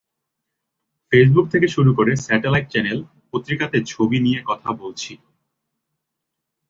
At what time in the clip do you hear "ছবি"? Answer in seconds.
3.87-4.17